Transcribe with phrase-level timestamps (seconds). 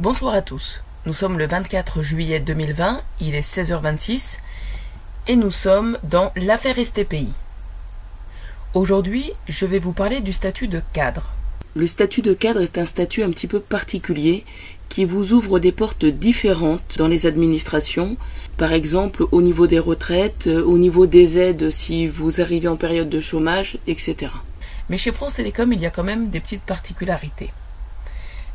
[0.00, 0.80] Bonsoir à tous.
[1.06, 4.40] Nous sommes le 24 juillet 2020, il est 16h26
[5.28, 7.28] et nous sommes dans l'affaire STPI.
[8.74, 11.30] Aujourd'hui, je vais vous parler du statut de cadre.
[11.76, 14.44] Le statut de cadre est un statut un petit peu particulier
[14.88, 18.16] qui vous ouvre des portes différentes dans les administrations,
[18.56, 23.08] par exemple au niveau des retraites, au niveau des aides si vous arrivez en période
[23.08, 24.32] de chômage, etc.
[24.88, 27.52] Mais chez France Télécom, il y a quand même des petites particularités.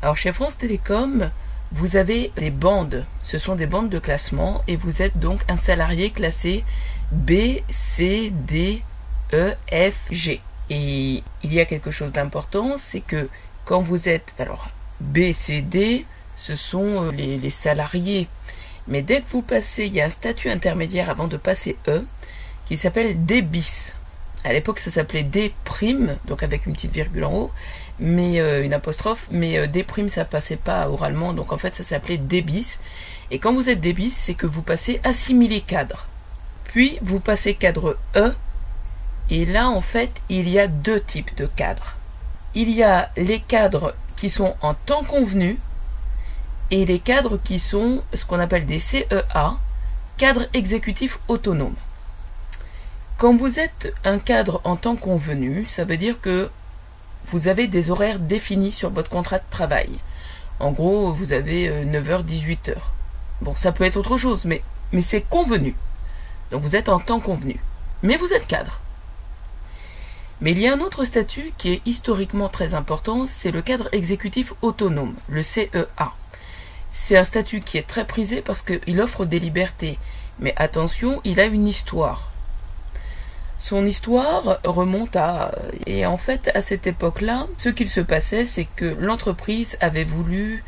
[0.00, 1.30] Alors chez France Télécom,
[1.72, 3.04] vous avez des bandes.
[3.24, 6.64] Ce sont des bandes de classement et vous êtes donc un salarié classé
[7.10, 8.82] B, C, D,
[9.32, 10.40] E, F, G.
[10.70, 13.28] Et il y a quelque chose d'important, c'est que
[13.64, 14.68] quand vous êtes, alors
[15.00, 16.06] B, C, D,
[16.36, 18.28] ce sont euh, les, salariés.
[18.86, 22.04] Mais dès que vous passez, il y a un statut intermédiaire avant de passer E,
[22.66, 23.42] qui s'appelle D.
[24.44, 25.52] À l'époque, ça s'appelait D
[26.26, 27.50] donc avec une petite virgule en haut,
[27.98, 31.84] mais euh, une apostrophe, mais euh, D ça passait pas oralement, donc en fait, ça
[31.84, 32.78] s'appelait D bis.
[33.30, 36.06] Et quand vous êtes D bis, c'est que vous passez assimilé cadre.
[36.64, 38.32] Puis, vous passez cadre E,
[39.30, 41.96] et là, en fait, il y a deux types de cadres.
[42.54, 45.58] Il y a les cadres qui sont en temps convenu
[46.70, 49.58] et les cadres qui sont ce qu'on appelle des CEA,
[50.16, 51.76] cadres exécutifs autonomes.
[53.18, 56.48] Quand vous êtes un cadre en temps convenu, ça veut dire que
[57.24, 59.90] vous avez des horaires définis sur votre contrat de travail.
[60.60, 62.76] En gros, vous avez 9h, 18h.
[63.40, 65.74] Bon, ça peut être autre chose, mais, mais c'est convenu.
[66.52, 67.58] Donc vous êtes en temps convenu.
[68.04, 68.78] Mais vous êtes cadre.
[70.40, 73.88] Mais il y a un autre statut qui est historiquement très important, c'est le cadre
[73.90, 76.12] exécutif autonome, le CEA.
[76.92, 79.98] C'est un statut qui est très prisé parce qu'il offre des libertés.
[80.38, 82.30] Mais attention, il a une histoire.
[83.58, 85.52] Son histoire remonte à...
[85.86, 90.62] Et en fait, à cette époque-là, ce qu'il se passait, c'est que l'entreprise avait voulu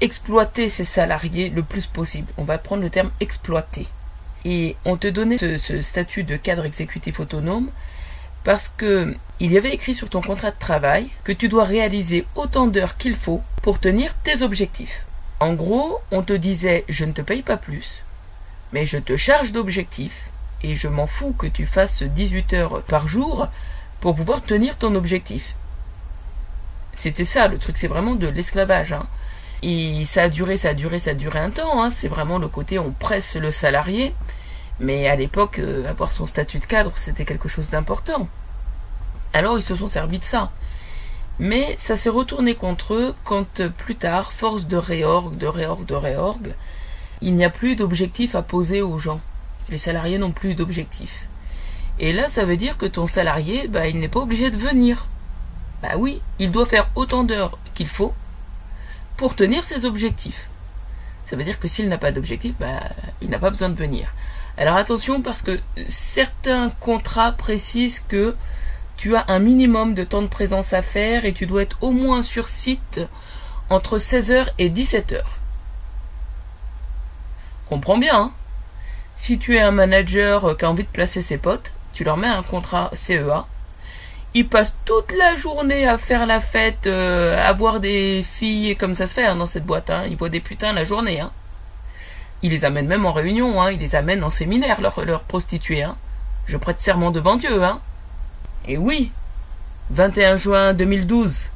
[0.00, 2.26] exploiter ses salariés le plus possible.
[2.36, 3.86] On va prendre le terme exploiter.
[4.44, 7.70] Et on te donnait ce, statut de cadre exécutif autonome
[8.42, 12.26] parce que il y avait écrit sur ton contrat de travail que tu dois réaliser
[12.34, 15.04] autant d'heures qu'il faut pour tenir tes objectifs.
[15.38, 18.02] En gros, on te disait je ne te paye pas plus,
[18.72, 20.31] mais je te charge d'objectifs
[20.62, 23.48] et je m'en fous que tu fasses 18 heures par jour
[24.00, 25.54] pour pouvoir tenir ton objectif.
[26.96, 28.92] C'était ça le truc, c'est vraiment de l'esclavage.
[28.92, 29.06] Hein.
[29.62, 31.82] Et ça a duré, ça a duré, ça a duré un temps.
[31.82, 31.90] Hein.
[31.90, 34.14] C'est vraiment le côté on presse le salarié.
[34.80, 38.28] Mais à l'époque, euh, avoir son statut de cadre, c'était quelque chose d'important.
[39.32, 40.50] Alors ils se sont servis de ça.
[41.38, 45.84] Mais ça s'est retourné contre eux quand euh, plus tard, force de réorg, de réorg,
[45.86, 46.54] de réorg,
[47.20, 49.20] il n'y a plus d'objectifs à poser aux gens.
[49.72, 51.26] Les salariés n'ont plus d'objectifs.
[51.98, 55.06] Et là, ça veut dire que ton salarié, bah, il n'est pas obligé de venir.
[55.82, 58.12] Bah oui, il doit faire autant d'heures qu'il faut
[59.16, 60.50] pour tenir ses objectifs.
[61.24, 62.82] Ça veut dire que s'il n'a pas d'objectif, bah,
[63.22, 64.12] il n'a pas besoin de venir.
[64.58, 68.36] Alors attention parce que certains contrats précisent que
[68.98, 71.92] tu as un minimum de temps de présence à faire et tu dois être au
[71.92, 73.00] moins sur site
[73.70, 75.22] entre 16h et 17h.
[77.70, 78.32] Comprends bien, hein?
[79.16, 82.28] Si tu es un manager qui a envie de placer ses potes, tu leur mets
[82.28, 83.46] un contrat CEA.
[84.34, 88.94] Ils passent toute la journée à faire la fête, euh, à voir des filles comme
[88.94, 89.90] ça se fait hein, dans cette boîte.
[89.90, 90.04] Hein.
[90.08, 91.20] Ils voient des putains la journée.
[91.20, 91.30] Hein.
[92.42, 93.70] Ils les amènent même en réunion, hein.
[93.70, 95.82] ils les amènent en séminaire, leurs leur prostituées.
[95.82, 95.96] Hein.
[96.46, 97.62] Je prête serment devant Dieu.
[97.62, 97.80] Hein.
[98.66, 99.12] Et oui,
[99.90, 101.50] 21 juin 2012,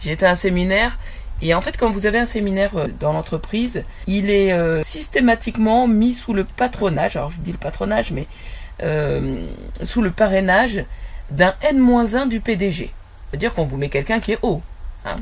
[0.00, 0.96] j'étais à un séminaire.
[1.42, 5.88] Et en fait, quand vous avez un séminaire euh, dans l'entreprise, il est euh, systématiquement
[5.88, 8.26] mis sous le patronage, alors je dis le patronage, mais
[8.82, 9.46] euh,
[9.82, 10.84] sous le parrainage
[11.30, 12.92] d'un N-1 du PDG.
[13.30, 14.62] C'est-à-dire qu'on vous met quelqu'un qui est haut.
[15.04, 15.16] Hein.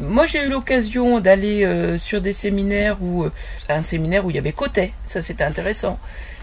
[0.00, 3.26] Moi, j'ai eu l'occasion d'aller euh, sur des séminaires où
[3.68, 4.92] un séminaire où il y avait Cotet.
[5.06, 5.98] Ça, c'était intéressant.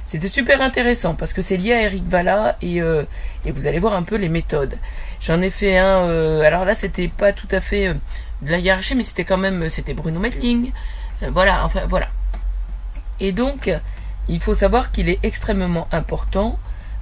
[0.05, 3.03] C'était super intéressant parce que c'est lié à Eric Valla et, euh,
[3.45, 4.77] et vous allez voir un peu les méthodes.
[5.21, 6.07] J'en ai fait un.
[6.07, 7.93] Euh, alors là, c'était pas tout à fait
[8.41, 10.71] de la hiérarchie, mais c'était quand même c'était Bruno Metling.
[11.29, 12.09] voilà, enfin voilà.
[13.19, 13.71] Et donc,
[14.27, 16.59] il faut savoir qu'il est extrêmement important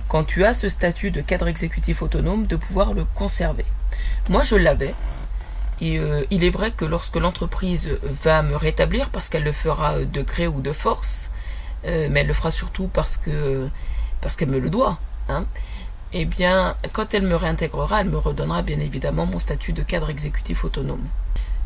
[0.08, 3.66] quand tu as ce statut de cadre exécutif autonome de pouvoir le conserver.
[4.30, 4.94] Moi, je l'avais.
[5.82, 7.92] Et euh, il est vrai que lorsque l'entreprise
[8.24, 11.32] va me rétablir, parce qu'elle le fera de gré ou de force,
[11.86, 13.68] euh, mais elle le fera surtout parce que
[14.22, 15.00] parce qu'elle me le doit,
[15.30, 15.46] hein,
[16.12, 20.10] eh bien, quand elle me réintégrera, elle me redonnera bien évidemment mon statut de cadre
[20.10, 21.08] exécutif autonome.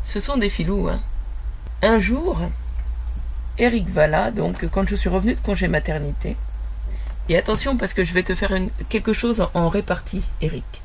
[0.04, 1.00] Ce sont des filous, hein.
[1.82, 2.40] Un jour,
[3.58, 6.36] Eric Valla, donc quand je suis revenu de congé maternité,
[7.28, 8.52] et attention parce que je vais te faire
[8.88, 10.83] quelque chose en répartie, Eric.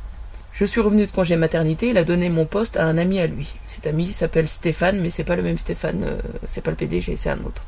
[0.53, 3.27] Je suis revenu de congé maternité, il a donné mon poste à un ami à
[3.27, 3.47] lui.
[3.67, 7.15] Cet ami s'appelle Stéphane, mais c'est pas le même Stéphane, euh, c'est pas le PDG,
[7.15, 7.63] c'est un autre.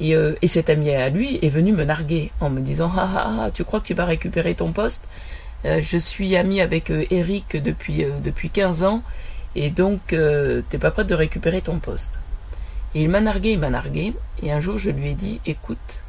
[0.00, 3.08] Et, euh, et, cet ami à lui est venu me narguer en me disant ah,
[3.14, 5.04] ah, ah tu crois que tu vas récupérer ton poste?
[5.64, 9.02] Euh, Je suis ami avec Eric depuis, depuis 15 ans
[9.54, 12.12] et donc t'es pas prête de récupérer ton poste.
[12.94, 14.12] Et il m'a nargué, il m'a nargué,
[14.42, 16.02] et un jour je lui ai dit écoute,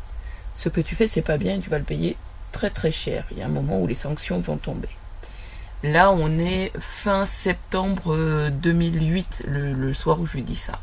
[0.55, 2.17] ce que tu fais c'est pas bien, tu vas le payer
[2.51, 3.25] très très cher.
[3.31, 4.89] Il y a un moment où les sanctions vont tomber.
[5.83, 10.79] Là, on est fin septembre 2008, euh, le, soir où je lui dis ça.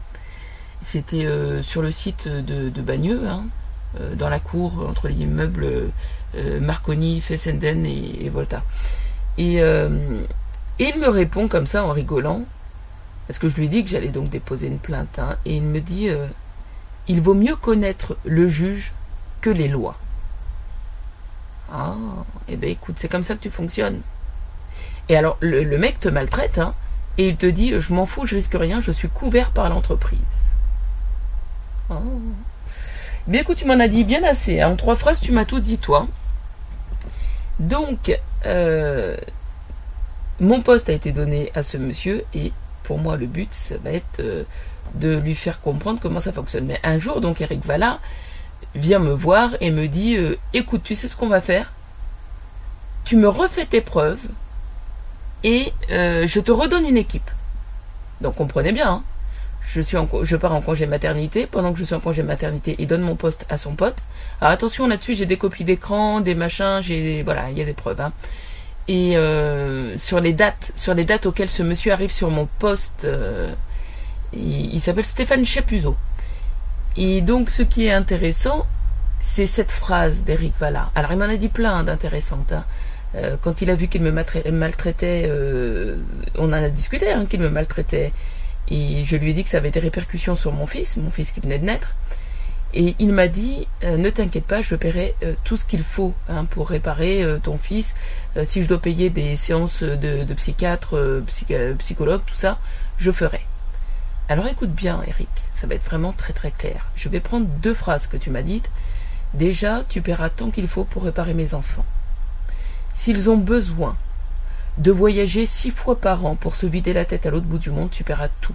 [0.82, 3.46] C'était euh, sur le site de, Bagneux, hein,
[3.98, 5.90] euh, dans la cour entre les immeubles
[6.60, 8.62] Marconi, Fessenden et, Volta.
[9.38, 9.62] Et,
[10.78, 12.42] il me répond comme ça en rigolant,
[13.26, 15.80] parce que je lui dis que j'allais donc déposer une plainte, hein, et il me
[15.80, 16.08] dit
[17.08, 18.92] il vaut mieux connaître le juge
[19.40, 19.98] que les lois.
[21.72, 21.96] Ah,
[22.48, 24.02] eh bien écoute, c'est comme ça que tu fonctionnes.
[25.10, 26.72] Et alors, le, mec te maltraite, hein,
[27.18, 30.20] et il te dit Je m'en fous, je risque rien, je suis couvert par l'entreprise.
[31.90, 31.94] Oh.
[33.26, 34.60] Bien écoute, tu m'en as dit bien assez.
[34.60, 34.70] Hein.
[34.70, 36.06] En trois phrases, tu m'as tout dit, toi.
[37.58, 38.16] Donc,
[38.46, 39.16] euh,
[40.38, 42.52] mon poste a été donné à ce monsieur, et
[42.84, 44.44] pour moi, le but, ça va être euh,
[44.94, 46.66] de lui faire comprendre comment ça fonctionne.
[46.66, 47.98] Mais un jour, donc, Eric Valla
[48.76, 51.72] vient me voir et me dit euh, Écoute, tu sais ce qu'on va faire?
[53.04, 54.28] Tu me refais tes preuves
[55.44, 57.30] et euh, je te redonne une équipe.
[58.20, 59.02] Donc comprenez bien, hein.
[59.66, 61.46] je, suis je pars en congé maternité.
[61.46, 63.96] Pendant que je suis en congé maternité, il donne mon poste à son pote.
[64.40, 67.72] Alors attention là-dessus, j'ai des copies d'écran, des machins, j'ai voilà, il y a des
[67.72, 68.00] preuves.
[68.00, 68.12] Hein.
[68.88, 73.04] Et euh, sur les dates, sur les dates auxquelles ce monsieur arrive sur mon poste,
[73.04, 73.52] euh,
[74.32, 75.96] il, s'appelle Stéphane Chapuzot.
[76.96, 78.66] Et donc ce qui est intéressant,
[79.20, 80.90] c'est cette phrase d'Eric Valla.
[80.94, 82.52] Alors il m'en a dit plein d'intéressantes.
[82.52, 82.64] Hein.
[83.14, 85.96] Euh, quand il a vu qu'il me maltraitait, euh,
[86.36, 88.12] on en a discuté, hein, qu'il me maltraitait.
[88.68, 91.32] Et je lui ai dit que ça avait des répercussions sur mon fils, mon fils
[91.32, 91.94] qui venait de naître.
[92.72, 96.44] Et il m'a dit, euh, ne t'inquiète pas, je paierai tout ce qu'il faut hein,
[96.44, 97.94] pour réparer ton fils.
[98.44, 101.20] si je dois payer des séances de, de psychiatre,
[101.78, 102.58] psychologue, tout ça,
[102.96, 103.40] je ferai.
[104.28, 106.86] Alors écoute bien, Eric, ça va être vraiment très très clair.
[106.94, 108.70] Je vais prendre deux phrases que tu m'as dites.
[109.34, 111.84] Déjà, tu paieras tant qu'il faut pour réparer mes enfants.
[112.94, 113.96] S'ils ont besoin
[114.78, 117.70] de voyager six fois par an pour se vider la tête à l'autre bout du
[117.70, 118.54] monde, tu paieras tout.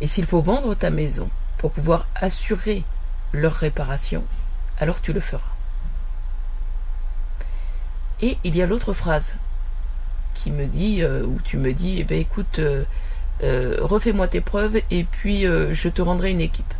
[0.00, 1.28] Et s'il faut vendre ta maison
[1.58, 2.84] pour pouvoir assurer
[3.32, 4.24] leur réparation,
[4.78, 5.42] alors tu le feras.
[8.22, 9.34] Et il y a l'autre phrase
[10.34, 12.84] qui me dit, euh, ou tu me dis, eh ben écoute, euh,
[13.42, 16.74] euh, refais-moi tes preuves et puis je te rendrai une équipe.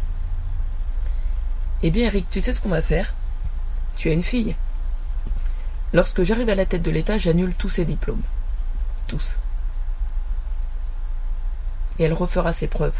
[1.82, 3.14] Eh bien Eric, tu sais ce qu'on va faire?
[3.96, 4.54] Tu as une fille.
[5.92, 8.22] Lorsque j'arrive à la tête de l'État, j'annule tous ses diplômes.
[9.08, 9.36] Tous.
[11.98, 12.94] Et elle refera ses preuves.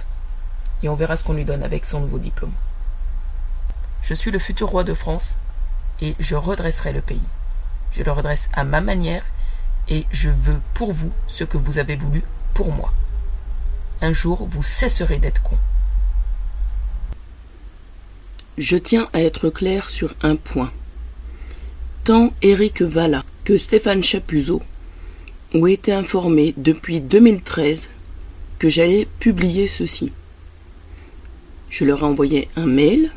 [0.83, 2.53] Et on verra ce qu'on lui donne avec son nouveau diplôme.
[4.03, 5.37] Je suis le futur roi de France
[6.01, 7.23] et je redresserai le pays.
[7.93, 9.25] Je le redresse à ma manière
[9.89, 12.23] et je veux pour vous ce que vous avez voulu
[12.55, 12.93] pour moi.
[14.01, 15.59] Un jour, vous cesserez d'être con.
[18.59, 20.73] Je tiens à être clair sur un point.
[22.11, 24.61] Tant Éric Valla que Stéphane Chapuzot
[25.55, 27.89] ont été informés depuis 2013
[28.59, 30.11] que j'allais publier ceci.
[31.69, 33.13] Je leur ai envoyé un mail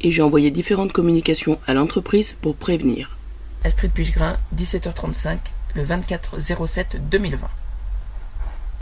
[0.00, 3.18] et j'ai envoyé différentes communications à l'entreprise pour prévenir.
[3.64, 5.38] Astrid Puiggrain, 17h35,
[5.74, 7.48] le 24 07 2020.